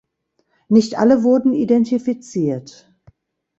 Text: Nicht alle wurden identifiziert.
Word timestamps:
Nicht 0.67 0.97
alle 0.97 1.21
wurden 1.21 1.53
identifiziert. 1.53 2.91